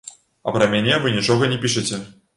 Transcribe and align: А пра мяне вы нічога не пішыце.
А 0.47 0.53
пра 0.55 0.69
мяне 0.71 0.97
вы 1.05 1.13
нічога 1.19 1.53
не 1.53 1.63
пішыце. 1.67 2.05